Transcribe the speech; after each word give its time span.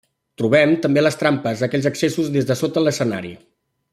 Trobem, 0.41 0.71
també 0.85 1.03
les 1.03 1.17
trampes, 1.25 1.61
aquells 1.69 1.87
accessos 1.91 2.33
des 2.39 2.51
de 2.53 2.59
sota 2.65 2.87
l’escenari. 2.87 3.37